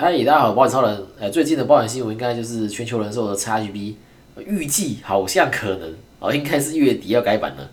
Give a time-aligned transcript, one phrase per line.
[0.00, 1.06] 嗨，大家好，保险超人。
[1.18, 3.94] 哎，最近的保险新闻应该就是全球人寿的 XGB，
[4.46, 7.68] 预计好像可能哦，应该是月底要改版了。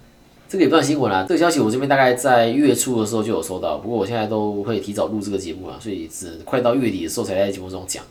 [0.49, 8.03] 这个也不算新闻啦，这个消息我这边大概在月初的时候就有收到，不过我现在都会提早录这个节目了，所以只快到月底的时候才在节目中讲。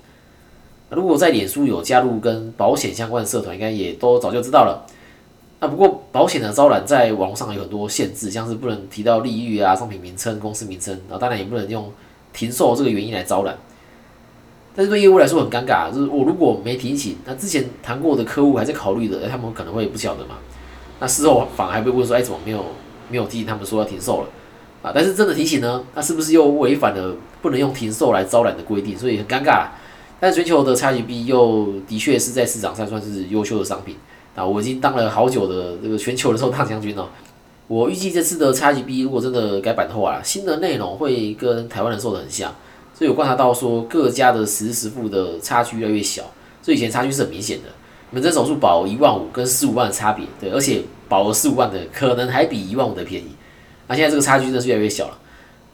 [0.90, 4.86] 如果在脸书有加入跟保险相关的社团，应该也都早就知道了。
[5.58, 11.90] 那不过保险的招揽在网络上有很多限制，像是不能提到利率啊、商品名称、公司名称，然后当然也不能用
[12.32, 13.58] 停售这个原因来招揽。
[14.76, 20.34] 但是对业务来说很尴尬，就是我如果没提醒，那之前谈过的客户还在考虑的，他们可能会不晓得嘛。
[20.98, 22.64] 那事后反而还被问说，哎，怎么没有
[23.08, 24.28] 没有提醒他们说要停售了
[24.82, 24.90] 啊？
[24.94, 28.98] 但是真的提醒呢，那是不是又违反了不能用停售来招揽的规定？
[28.98, 29.68] 所以很尴尬。
[30.18, 33.96] 但是全球的 XGB 又的确是在市场上算是优秀的商品
[34.34, 34.44] 啊。
[34.44, 37.08] 我已经当了好久的这个全球的时候大将军了。
[37.68, 42.52] 我预计这次的 XGB 如果真的改版的话，新的内容会跟台湾人寿的很像。
[42.94, 46.22] 所以有观察到说各家的实时付的差距越来越小，
[46.62, 47.64] 所以以前差距是很明显的。
[48.10, 53.28] 门诊手术保一万五跟十五万的差别，对，而且保额十五万的可能还比一万五的便宜。
[53.88, 55.18] 那现在这个差距真的是越来越小了。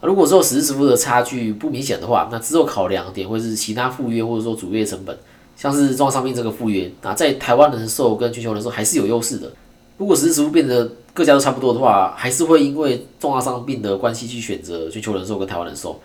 [0.01, 5.15] 如果说实时付的差距不明显的话，那之后考量点会是其他附约或者说主业成本，
[5.55, 9.53] 像是重大伤病这个附约，那在台湾人寿跟全球人寿还是有优势的。
[9.99, 16.01] 如果实时付变得各家都差不多的话，还是会因为重大伤病的关系去选择全球人寿跟台湾人寿。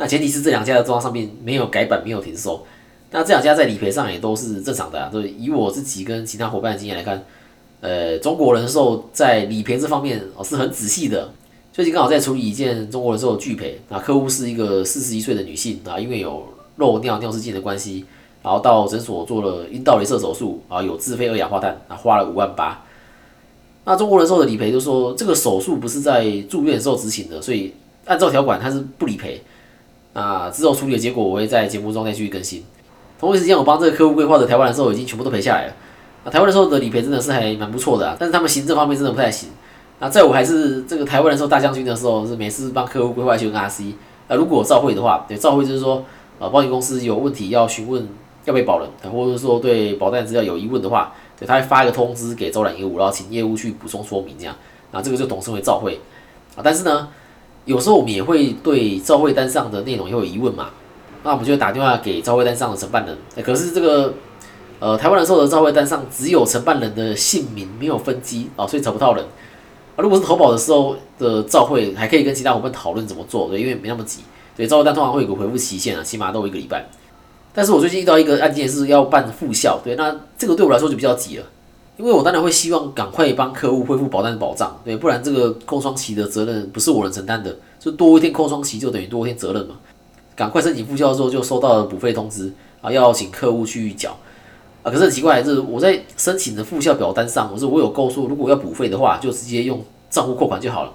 [0.00, 2.64] 那前提是这两家的状况上面没有改版，没有停售。
[3.10, 5.10] 那这两家在理赔上也都是正常的啊。
[5.12, 7.22] 所以我自己跟其他伙伴的经验来看，
[7.82, 11.30] 呃，中国人寿在理赔这方面哦是很仔细的。
[11.70, 18.06] 最近刚好在处理一件中国人寿的拒赔，那客户是一个四十一岁的女性啊，因为有漏尿尿失禁的关系，
[18.42, 22.82] 然后到诊所做了阴道镭射手术啊，有自费二氧化碳，啊花了五万八。
[23.84, 27.74] 那中国人寿的理赔就说这个手术不是在住院时候执行的，所以
[28.06, 29.42] 按照条款它是不理赔。
[30.12, 32.64] 那之后处理的结果，我会在节目中再继续更新。
[33.18, 35.72] 同一时间，我帮这个客户规划的台湾人寿，已经全部都赔下来了。
[36.24, 39.50] 啊台湾人寿的理赔真的是还蛮不错的啊，但是他们行政方面真的不太行。
[39.98, 43.92] 那在我还是这个台湾人寿大将军的时候，是每次帮客户规划修 RC。
[44.28, 46.04] 那如果召会的话，对召会就是说，
[46.38, 48.08] 呃，保险公司有问题要询问
[48.46, 54.56] 要被保人，或者说对保单资料有疑问的话，对他会发一个通知给招揽业务，然后请业务去补充说明这样。
[54.92, 56.00] 那这个就统称为召会
[56.56, 56.60] 啊。
[56.64, 57.08] 但是呢。
[57.70, 60.70] 有时候我们也会对召会单上的内容也有疑问嘛，
[61.22, 63.16] 那我们就打电话给召会单上的承办人。
[63.44, 64.12] 可是这个
[64.80, 69.24] 呃台湾人寿的召会单上只有承办人的姓名，没有分机啊，所以找不到人。
[69.94, 74.22] 啊，如果是投保的时候的召会，还可以跟其他伙伴讨论怎么做，对，因为没那么急。
[74.56, 76.84] 对，召会单通常会有个回复期限啊，起码都有一个礼拜。
[77.54, 81.44] 但是我最近遇到一个案件是要办复效，对，那这个对我来说就比较急了。
[82.00, 89.74] 因为我当然会希望赶快帮客户恢复保单的保障，对，不然这个空窗期的责任不是我能承担的，就多一天空窗期就等于多一天责任嘛。
[90.34, 92.50] 赶快申请复销之后就收到了补费通知
[92.80, 94.16] 啊，要请客户去缴
[94.82, 94.90] 啊。
[94.90, 100.92] 可是很奇怪，是我在申请的复销表单上，我说我有告诉，如果要补费的话，就直接用账户扣款就好了。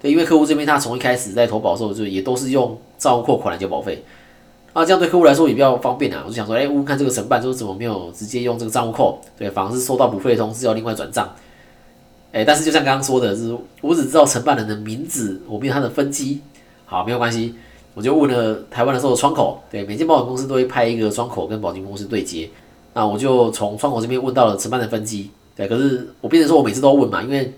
[0.00, 4.02] 对，因为客户这边他从一开始在投保的时候就也都是用账户扣款来交保费。
[4.78, 6.22] 啊，这样对客户来说也比较方便啊。
[6.24, 9.18] 我就想说，哎，问看这个承办，就是怎么没有直接用这个账户扣？
[9.36, 11.28] 对，反而是收到补费通知要另外转账。
[12.30, 16.40] 哎，但是就像刚刚说的，是我只知道承办人的名字，我没有他的分机。
[16.86, 17.56] 好，没有关系，
[17.94, 19.60] 我就问了台湾的时候窗口。
[19.68, 22.48] 对，每间保险公司都会派一个窗口跟保险公司对接。
[22.94, 25.28] 那我就从窗口这边问到了承办的分机。
[25.56, 27.52] 对，可是我变成说我每次都问嘛，因为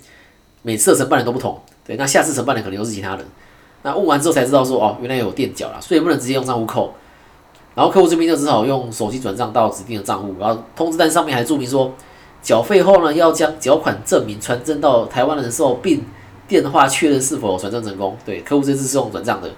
[0.63, 1.61] 每次的承办人都不同。
[1.87, 3.27] 对，那下次承办人可能又是其他人。
[3.83, 6.95] 那问完之后才知道说，哦，原来有垫脚了，所以不能直接用账户扣。
[7.81, 11.91] 然后客户这边就只好用手机转账到指定的账户，然后通知单上面还注明说，
[12.43, 16.05] 缴费后呢要将缴款证明传真到台湾人寿，并
[16.47, 18.15] 电话确认是否转账成功。
[18.23, 19.49] 对，客户这次是用转账的，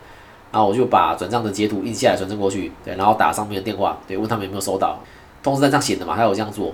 [0.53, 5.01] 然后我就把转账的截图印下来传真过去，对，然后打上面的电话，对，问他们有没有收到。
[5.43, 6.73] 通知单上写的嘛，还有这样做。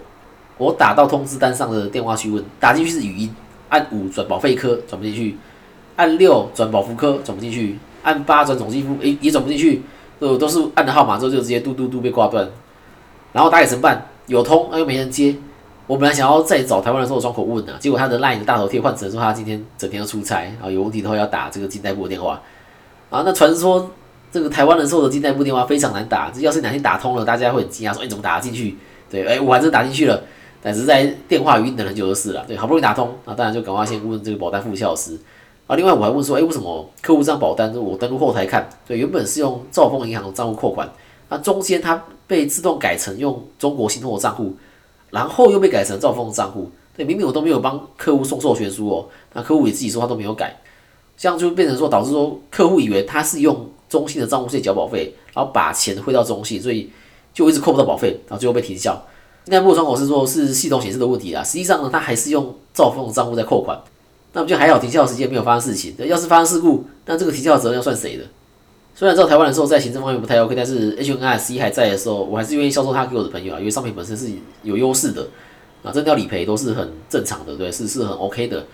[0.58, 3.34] 我打到通知单上的电话去问，打进去是语音，
[3.70, 5.38] 按五转保费科转不进去，
[5.96, 9.80] 按六转保福科转不进去，按八转总计付，诶也转不进去。
[10.18, 12.48] 都都是按了号码之后就直接嘟嘟嘟被挂断，
[13.32, 15.36] 然后打给承办有通，那又没人接。
[15.86, 22.42] 我本来想要再找台湾人寿的窗口问的，结果他的 LINE 的大头贴换成说他今天整天要出差，啊有问题的话要打这个金代部的电话。
[23.08, 23.90] 啊，那传说
[24.30, 28.76] 这个台湾人寿的金代部电话非常难打，这要是哪天打通了，大家会很惊讶说，哎怎么打得进去？
[29.08, 30.22] 对，哎我还是打进去了，
[30.60, 32.44] 但是在电话语音等很久的事了。
[32.46, 35.18] 对，好不容易打通，那当然就赶快先问这个保单副销师。
[35.68, 40.90] 啊，另外我还问说，哎，为什么客户这张保单，我登录后台看，对，原本是用兆丰银行的账户扣款，
[41.28, 44.56] 那中间它被自动改成用中国信托的账户，
[45.10, 50.56] 然后又被改成兆丰的账户，对，明明我都没有帮客户送授权书哦，那客户也自己说他都没有改，
[51.18, 56.90] 这样就变成说导致说客户以为他是用中信的账户去缴保费，然后把钱汇到中信，所以
[57.34, 58.98] 就一直扣不到保费，然后最后被停效。
[59.50, 63.78] 那部窗口是说是系统显示的问题啊，实际上呢，他还是用兆丰的账户在扣款，
[64.32, 65.94] 那不就还好，停效时间没有发生事情。
[66.06, 68.24] 要是发生事故，那这个停效的责任要算谁的？
[68.94, 74.28] 虽然知道台湾人寿在行政方面不太 OK，但是 HNIC 还在的时候，我还是愿意销售他给我的朋友啊，因为商品本身是
[74.62, 75.26] 有优势的
[75.84, 78.64] 啊，真的要理赔都是很正常的，对，是是很 OK 的。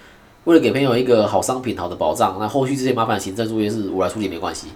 [0.45, 4.69] 为了给朋友一个好商品、好的保障，那后续这些麻烦行政作业是我来处理没关系。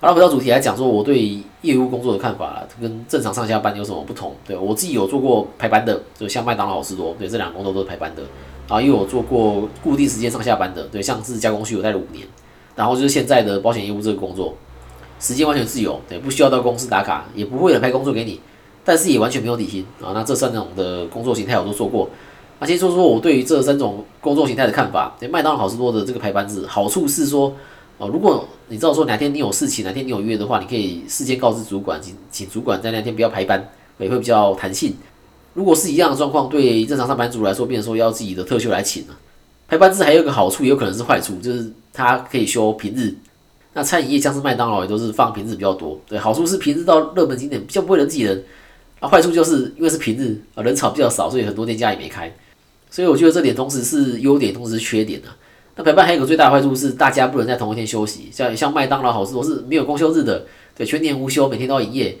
[0.00, 4.34] 好了，回到主题来讲，说我对业务工作的看法，跟正常上下班有什么不同？
[4.44, 8.22] 对我自己有做过排班的，就像麦当劳、好事多，对，这两个工作都是排班的
[8.68, 12.26] 啊，因为我做过固定时间上下班的，对，像是加工区我待了五年。
[12.76, 14.54] 然后就是现在的保险业务这个工作，
[15.18, 18.40] 时间完全自由，对，不需要到公司打卡，也不会有派工作给你，
[18.84, 20.12] 但是也完全没有底薪啊。
[20.14, 22.08] 那这三种的工作形态我都做过。
[22.60, 25.16] 那先说说我对于这三种工作形态的看法。
[25.18, 27.52] 对，麦当劳好事多的这个排班制，好处是说，
[27.98, 33.68] 哦，如果你知道说哪天你有事情，哪天你有约的话，你可以事先告知主管，请请主管在那天不要排班，
[33.98, 34.94] 也会比较弹性。
[35.54, 39.16] 如果是一样的状况，对正常上班族来说，变成说要自己的特休来请了。
[39.66, 43.14] 排班制还有一个好处，也有可能是坏处，就是它可以休平日。
[43.74, 46.00] 那餐饮业像是麦当劳也都是放平日比较多。
[46.08, 48.44] 对，好处是平日到热门景点比较不会人挤人。
[49.00, 52.34] 啊，坏处就是因为是平日啊，人潮比较少，所以很多店家也没开。
[52.90, 55.28] 所以我觉得这点同时是优点，同时是缺点的。
[55.76, 58.28] 那排班还有一个最大的坏处是，大家不能在同一天休息。
[58.32, 62.18] 像像麦当劳好事多是没有公休日的，对，全年无休，每天都要营业。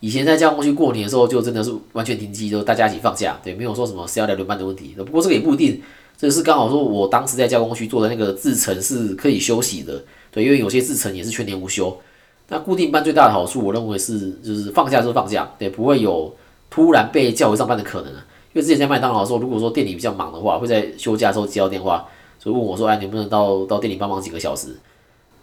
[0.00, 4.94] 以前在加工区过年的时候，就真的是完全停机，就大家一起放假，对，没有说什么谁要来轮班的问题。
[4.96, 5.80] 不过这个也不一定。
[6.18, 11.94] 这是刚好说，我当时在加工区做的那个制程是可以休息的，对，因为有些制程也是全年无休。
[12.48, 16.34] 那固定班最大的好处，我认为是就是放假就放假，对，不会有
[16.70, 18.10] 突然被叫回上班的可能。
[18.12, 22.06] 因为之前在麦当劳的时候，如果说店里比较忙的话，会在休假的时候接到电话，
[22.38, 24.68] 所以问我说：“哎，能不能到到店里帮忙几个小时？”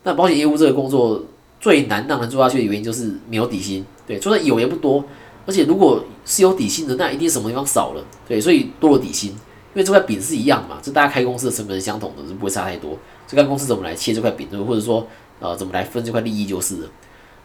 [0.01, 1.23] 那保险业务这个工作
[1.63, 5.01] 最难让人做下去的原因就是没有底薪，对，就算有也不多，
[5.45, 9.29] 而且如果是有底薪的，那一定什么地方少了，对，所以多了底薪。
[9.29, 12.97] 因为这块饼是一样嘛，就大家开公司的成本是相同的，是不会差太多。
[13.25, 15.07] 这看公司怎么来切这块饼，或者说
[15.39, 16.89] 呃怎么来分这块利益就是了。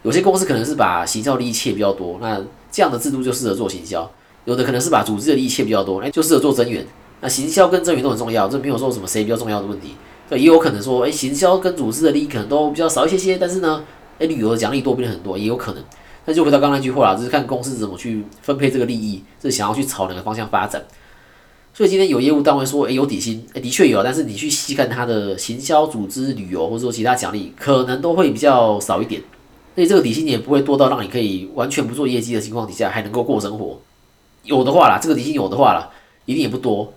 [0.03, 4.01] 有些公司可能是把行销利益切比较多，那这样的制度就适合做行销；
[4.43, 6.85] 有的可能是把组织的利益切比较多，哎，就适合做增援。
[7.21, 9.95] 那行销跟增援都很重要，这没有说什么谁比较重要的问题。
[10.29, 13.83] 对，也有可能说，哎，行销跟组织的利益可能都比较少一些些，但是呢，
[14.19, 15.83] 哎，旅游的奖励多变很多，也有可能。
[16.25, 20.83] 那就回到刚刚那句话啦，就是看公司怎么去分配这个利益，是想要去朝哪个方向发展。
[21.73, 29.21] 所以今天有业务单位说，诶有底薪，诶的确有，但是你去细看它的行销、组织、旅游或者说其他奖励，可能都会比较少一点。
[29.75, 33.79] 所以这个底薪也不会多到让你可以完全不做业绩的情况底下还能够过生活。
[34.43, 35.89] 有的话啦，这个底薪有的话啦，
[36.25, 36.93] 一定也不多，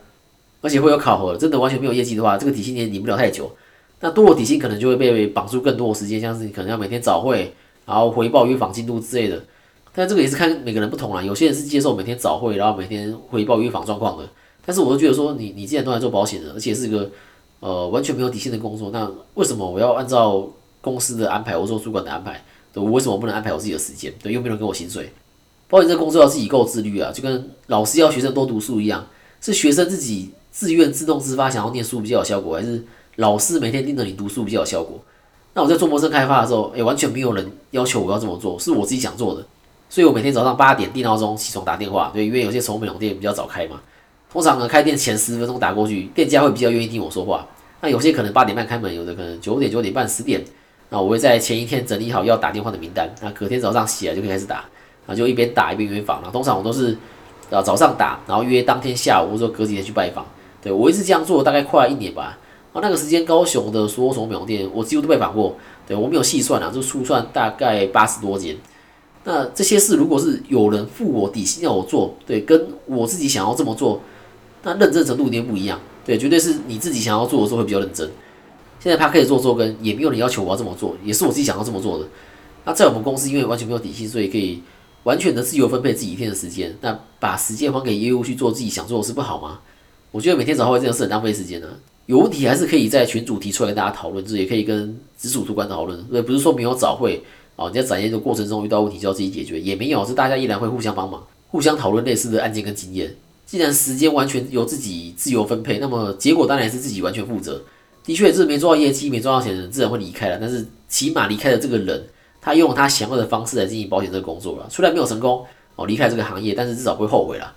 [0.60, 1.36] 而且会有考核。
[1.36, 3.54] 真的完全没有业绩的话，这个底薪也领不了太久。
[4.02, 7.54] 那多了底薪可能就会被绑住更多的时间，像是你可能要每天早会，
[7.86, 9.40] 然后回报约访进度之类的。
[9.94, 14.28] 但这个也是看每个人不同啦，有些人是接受每天早会，然后每天回报约访状况的。
[14.66, 17.10] 但是我都觉得说，你你既然都来做保险的，而且是一个
[17.60, 20.48] 呃完全没有底薪的工作，那为什么我要按照
[20.80, 22.44] 公司的安排，我做主管的安排？
[22.72, 24.12] 对，我为什么不能安排我自己的时间？
[24.22, 25.12] 对，又没有人给我薪水。
[25.68, 29.06] 保险这工作要自己够自律啊，就跟老师要学生多读书一样，
[29.40, 32.84] 是学生自己自愿自动自发想要念书比较有效果，还是
[33.16, 34.98] 老师每天盯着你读书比较有效果？
[35.54, 39.44] 那我在做陌生开发的时候，诶，完全没有人要求我要这么做，是我自己想做的，
[39.90, 43.78] 所以我每天早上八点定闹钟起床打电话，对，因为有些宠物美容店比较早开嘛。
[44.32, 47.46] 通常呢，开店前十分钟打过去，店家会比较愿意听我说话。
[47.82, 50.42] 那有些可能八点半开门，有的可能九点、九点半、十点。
[50.88, 54.64] 那我会在前一天整理好要打电话的名单，那隔天早上起来就可以开始打。
[55.06, 56.22] 那就一边打一边约访。
[56.24, 56.96] 那通常我都是
[57.50, 60.24] 啊早上打，然后约当天下午或者隔几天去拜访。
[60.62, 62.38] 对我一直这样做，大概快一年吧。
[62.72, 65.56] 啊，那个时间高雄的所有所美容店，我几乎都被访过。
[65.86, 68.56] 对我没有细算啊，就粗算大概八十多间。
[69.24, 74.00] 那这些事如果是有人付我底薪要我做，对，跟我自己想要这么做。
[74.62, 78.08] 那认真程度一定不一样，对，绝对是你自己想要做的时候会比较认真。
[78.78, 82.06] 现在他可以做做跟，也没有人要求我要这么做，也是我自己想要这么做的。
[82.64, 84.62] 那在我们公司，因为完全没有底薪，所以可以
[85.02, 86.76] 完全的自由分配自己一天的时间。
[86.80, 89.60] 那把时间还给业务去做自己想做的事，不好吗？
[90.12, 91.68] 我觉得每天早会这样是很浪费时间的。
[92.12, 95.98] 有问题还是可以在群主提出来跟大家讨论，就是也可以跟直属主管讨论。
[96.10, 97.22] 对，不是说没有早会
[97.56, 103.16] 哦，你在展现的过程中遇到问题就要自己解决，也没有，是大家依然会互相帮忙，互相讨论类似的案件跟经验。
[103.46, 107.62] 既然时间完全由自己自由分配，那么结果当然是自己完全负责。
[108.04, 110.36] 的确，是没做到业绩、没赚到钱的人，自然会离开了。
[110.38, 112.04] 但是起码离开的这个人，
[112.42, 114.68] 他用他想要的方式来进行保险这个工作了。
[114.68, 115.42] 虽然没有成功
[115.76, 117.50] 哦，离开这个行业，但是至少不会后悔了。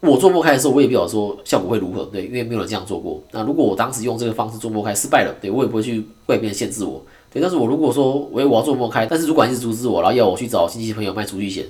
[0.00, 3.22] 我做拨开的时候，我也不晓得说效果会如何，对，因为没有人这样做过。
[3.32, 11.66] 那如果我当时用这个方式做拨开失败了，对我也不会去怪别人限制我，对，但是我如果说我我要做莫开，但是主管一直阻止我，然后要我去找亲戚朋友卖储蓄险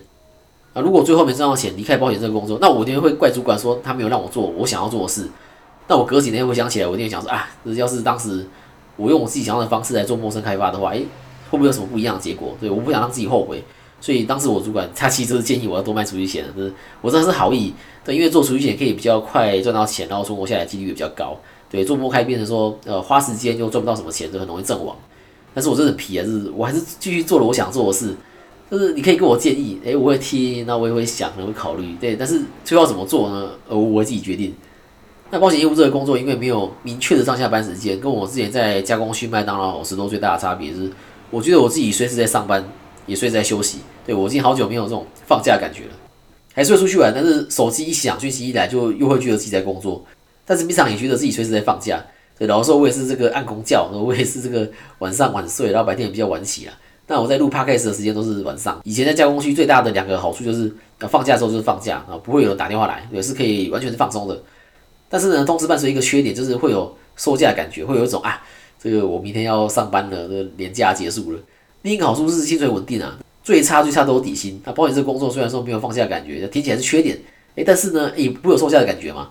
[0.75, 5.29] 啊，如果最后没赚到钱离开保险这个工作，那我一定会怪主管说他没有让我做我想要做的事。
[5.89, 8.47] 那我隔几年会想起来，我一定会想说啊，这要是当时
[8.97, 11.01] 我用我自己想要的方式来做陌生开发的话，诶，
[11.51, 12.57] 会不会有什么不一样的结果？
[12.61, 13.65] 对，我不想让自己后悔。
[14.01, 17.73] 所以当时我主管他其实是建议我要多卖储蓄险的，就是我真的是好意，
[18.05, 21.37] 对，因为做储蓄险可以比较快赚到钱，然后存活下来几率也比较高。
[21.71, 24.97] 对，做不开变成说，呃，花时间又赚不到什么钱，就很容易阵亡。
[25.55, 28.15] 但是我真的很皮啊，就是我还是继续做了我想做的事。
[28.71, 31.95] 就是你可以给我建议，诶，我会听，那我也会想，也会考虑。
[32.01, 33.51] 对，但是最后怎么做呢？
[33.69, 34.55] 呃，我会自己决定。
[35.31, 40.91] 那保险业务这个工作，因为没有明确的上下班时间，跟我之前在加工区麦当劳时多最大的差别是，
[41.31, 42.65] 我觉得我自己随时在上班。
[43.11, 45.91] 也睡在休息，对我已经好久没有这种放假的感觉了，
[46.55, 50.05] 还是会出去玩，但是手机一响，讯息一来，就又会觉得自己在工作，
[50.47, 52.01] 但是平常也觉得自己随时在放假。
[52.39, 56.73] 对，然后说我也是这个按工觉，我也是这个晚上晚睡，然后白天也比较晚起啊。
[57.07, 58.81] 那我在录 podcast 的时间都是晚上。
[58.85, 64.41] 以前在加工区最大的两个好处就是，放假的时候就是放假啊，不会有人打电话来，也是可以完全是放松的。
[65.09, 68.41] 但是呢，同时伴随一个缺点，就是会有 收假的感觉，会有一种啊，
[68.81, 71.39] 这个我明天要上班了，这年假结束了。
[71.83, 74.61] 另一个好处是薪水稳定啊，最差最差都有底薪。
[74.65, 77.19] 那保险这工作虽然说没有放假的感觉，听起来是缺点，
[77.55, 79.31] 诶，但是呢也不会有收假的感觉嘛。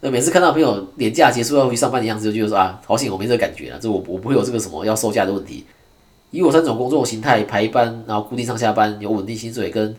[0.00, 5.64] 那每次看到朋友年假结束要去上班的样子，就觉得说啊，好险我没这个感觉啊，这我我不会有这个什么要收假的问题。
[6.30, 9.94] 以我三种工作形态排班，然后固定上下班，有稳定薪水跟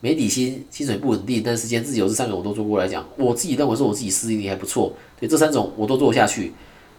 [0.00, 4.92] 没底薪，薪水不稳定，但时间自由这三种我都做过来讲，我自己认为说我自己适应力还不错。
[5.20, 6.52] 对这三种我都做下去。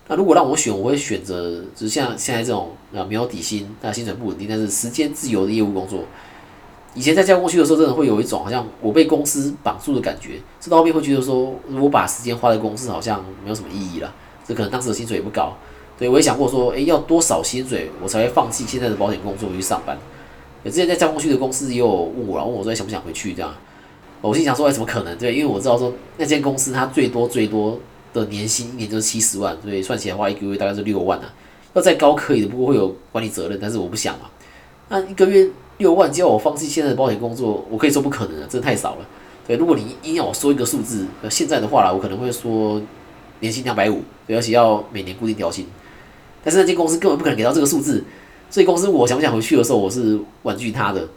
[0.10, 6.00] 那如果让我选，我会选择就是像现在这种啊没有底薪，那薪水不稳定，但是时间自由的业务工作。
[6.96, 10.40] 以前在加工区的时候，真的会有一种好像我被公司绑住的感觉。
[10.60, 14.12] 这到后面会觉得说，我把时间花在公司好像没有什么意义了。
[14.48, 15.54] 这可能当时的薪水也不高。
[16.00, 19.98] 对我也想过说，诶，要多少薪水我才会放弃现在的保险工作去上班？
[20.64, 23.54] 之前在加工区的公司也有问我，问我说想不想回去这样。
[24.22, 25.18] 我心想说，哎，怎么可能？
[25.18, 27.78] 对，因为我知道说那间公司它最多最多。
[28.18, 31.34] 的年薪一年就是七十万，所以算起来的话，一个月大概是六万啊。
[31.74, 34.26] 要再高可以的，不过会有管理责任，但是我不想嘛。
[34.90, 35.48] 那一个月
[35.78, 39.06] 六万，叫我放弃现在的保险工作，我可以说不可能啊，真的太少了。
[39.46, 42.82] 对，如果你硬要我说一个数字，现在的话啦，我可能会说
[43.42, 45.68] 年薪两百五，而且要每年固定调薪。
[46.44, 48.04] 但是那间公司根本不可能给到这个数字，
[48.50, 51.08] 所以公司我想不想回去的时候，我是婉拒他的。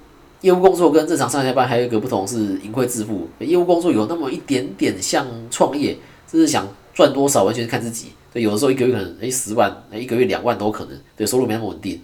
[0.42, 5.96] 业务工作跟正常上下班还有一个不同是盈亏自负，业务工作有那么一点点像创业，
[6.30, 6.68] 就是想。
[7.00, 11.98] 赚多少完全看自己，对，有的时候一个月可能诶十万，诶一个月两万都可能，对，收入没那么稳定。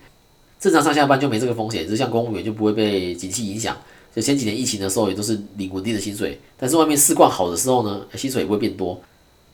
[0.58, 3.76] 正常上下班就没这个风险，就像公务员就不会被景气影响。
[4.14, 8.98] 就前几年疫情的时候也都是领稳定的薪水，但是外面市况好的时候呢，薪水也不会变多。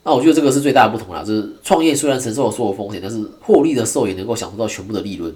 [0.04, 5.34] 那我觉得这个是最大的不同啦，就是创业虽然承受了所有风险，但是获利的时候也能够享受到全部的利润。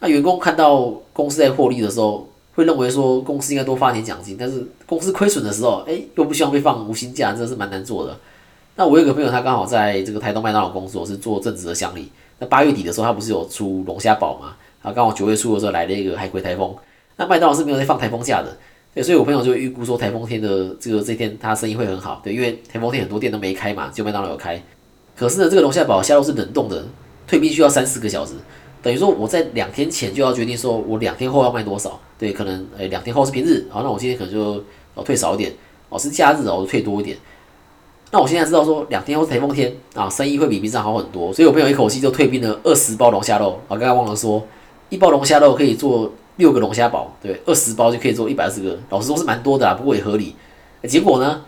[0.00, 8.18] 那员工看到公司在获利的时候，会认为说公司应该多发点奖金，但是公司亏损的时候，诶又不希望被放无薪假，真的是蛮难做的。
[8.76, 12.10] 那我有个朋友，他刚好在这个台东麦当劳工作，是做正职的乡里。
[12.40, 14.56] 那八月底的时候，他不是有出龙虾堡嘛？
[14.82, 16.74] 然后刚好九月初的时候来了一个海葵台风。
[17.16, 18.56] 那麦当劳是没有在放台风假的，
[18.92, 24.60] 对，所以我朋友就预估说台风天的这个这天他生意会很好，对，因为台风天很多店都没开嘛，就麦当劳有开。
[25.16, 26.84] 可是呢，这个龙虾堡虾肉是冷冻的，
[27.28, 28.32] 退冰需要三四个小时，
[28.82, 32.00] 等于说我在两天前就要决定说我两天后要卖多少。
[32.18, 34.60] 对，可能诶两天后是平日，好，那我今天可能就
[34.94, 35.52] 哦退少一点，
[35.88, 37.16] 哦是假日哦我就退多一点。
[38.14, 43.58] 那我现在知道说两天后台风天啊，生意会比平常好很多，所以我朋友一口气就退冰了二十包龙虾肉。
[43.66, 44.40] 我刚刚忘了说，
[44.88, 48.78] 一包龙虾肉可以做六个龙虾堡，对，二十包就可以做一百二十个。
[48.90, 50.36] 老实说是蛮多的啊，不过也合理。
[50.84, 51.40] 结果呢，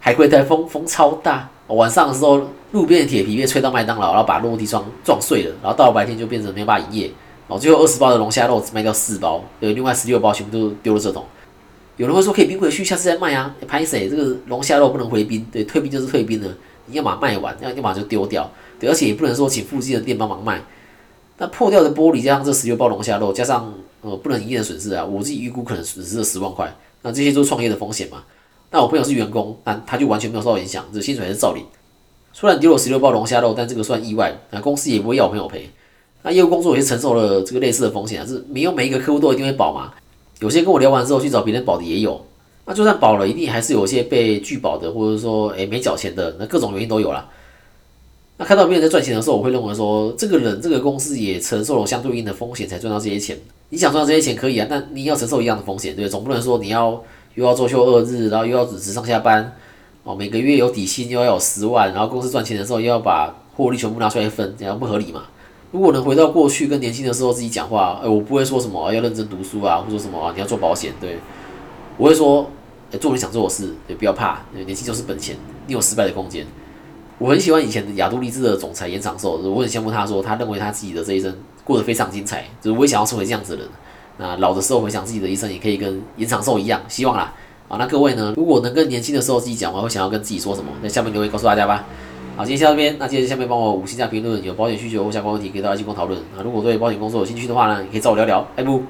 [0.00, 2.40] 海龟台风风超大，晚上的时候
[2.72, 7.06] 路边的铁皮被吹到麦当劳，然后把落地窗撞碎了，然后到了白天就变成没办法营业。
[7.46, 11.24] 然后最后二十包的龙虾肉只卖掉四包，对，另外十六包全部都丢了这桶。
[11.96, 13.54] 有人会说可以冰回去，下次再卖啊？
[13.68, 14.08] 拍谁？
[14.08, 16.48] 这个龙虾肉不能回冰，对，退冰就是退冰了。
[16.86, 20.60] 你要么卖完，要要么就丢掉，对，而且也不能说请附近的店帮忙卖。
[21.38, 23.72] 那破掉的玻璃加上这十六包龙虾肉，加上
[24.02, 26.74] 呃不能营业的损失啊，我自己预估可能损失了十万块。
[27.02, 28.24] 那这些都是创业的风险嘛？
[28.70, 31.64] 那我朋友是员工，那他就完全没有受到影响，这薪水还是照领。
[32.32, 35.70] 虽然丢了十六包龙虾肉，但这个算意外，那公司也不会要我朋友赔。
[36.22, 39.92] 那业务工作也是承受了这个类似的风险啊，是没有每一个客户都一定会保嘛？
[40.44, 42.22] 有些跟我聊完之后去找别人保的也有，
[42.66, 47.26] 那就算保了，一定还是有些被拒保的，或者说诶没缴钱的，那各种原因都有啦。
[48.36, 53.38] 那看到别人在赚钱的时候，我会认为说，这个人这个公司也承受了相对应的风险才赚到这些钱。
[53.70, 57.02] 你想赚到这些钱可以啊，但你要承受一样的风险，对，总不能说你要
[57.36, 59.50] 又要周休二日，然后又要只上下班，
[60.02, 65.22] 哦，每个月有底薪又要有十万，然后公司赚钱的时候又要把获利全部拿出来分，这样不合理嘛？
[65.74, 71.18] 如果能回到过去跟年轻的时候自己讲话，哎，我不会说什么要认真读书啊，或者什么啊你要做保险，对，
[71.96, 72.48] 我会说，
[72.92, 75.34] 哎，做你想做的事，也不要怕，年轻就是本钱，
[75.66, 76.46] 你有失败的空间。
[77.18, 83.68] 我很喜欢以前的亚都励志的总裁严长寿，我很羡慕他说他认为他自己的这一生过得非常精彩，就是我也想要成为这样子的人。
[84.18, 87.34] 那老的时候回想自己的一生，也可以跟严长寿一样，希望啦。
[87.66, 90.70] 好，那各位呢，如果能跟年轻的时候自己讲话，会想要跟自己说什么？
[90.80, 91.84] 在下面留言告诉大家吧。
[92.36, 92.96] 好，今天先到这边。
[92.98, 96.20] 那记得下面帮我五星加评论，有保险需求或相关问题可以到爱进行讨论。
[96.36, 98.44] 那，如果对保险工作有兴趣的话呢，也可以找我聊聊。
[98.56, 98.82] 爱不。